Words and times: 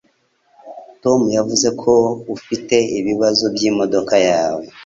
Tom 1.03 1.19
yavuze 1.37 1.67
ko 1.81 1.93
ufite 2.35 2.75
ibibazo 2.99 3.43
by'imodoka 3.55 4.15
yawe. 4.29 4.63